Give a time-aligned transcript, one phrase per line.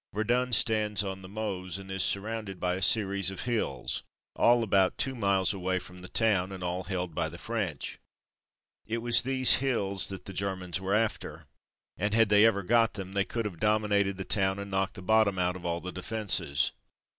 [0.15, 4.01] Verdun stands on the Meuse, and is surrounded by a series of hills,
[4.35, 6.63] all about two 13 194 From Mud to Mufti miles away from the town, and
[6.63, 7.99] all held by the French.
[8.87, 11.45] It was these hills that the Germans were after,
[11.97, 15.03] and had they ever got them they could have dominated the town and knocked the
[15.03, 16.71] bottom out of all the defences.